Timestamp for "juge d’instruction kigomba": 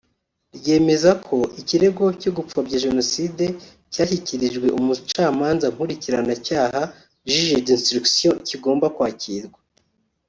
7.29-8.87